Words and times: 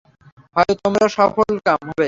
হয়ত 0.55 0.71
তোমরা 0.83 1.05
সফলকাম 1.09 1.79
হবে। 1.81 1.99